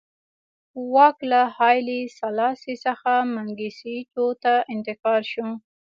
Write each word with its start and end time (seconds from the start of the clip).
واک 0.93 1.17
له 1.31 1.41
هایلي 1.57 2.01
سلاسي 2.19 2.75
څخه 2.85 3.11
منګیسټیو 3.33 4.27
ته 4.43 4.53
انتقال 4.73 5.21
شو. 5.31 5.47